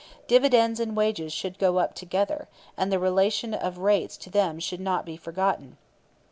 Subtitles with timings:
[0.25, 4.79] Dividends and wages should go up together; and the relation of rates to them should
[4.81, 5.77] never be forgotten.